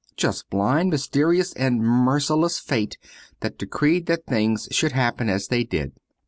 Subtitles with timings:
[0.17, 2.97] Just blind, mysterious, and merciless fate
[3.41, 5.91] that decreed that things should happen as they did.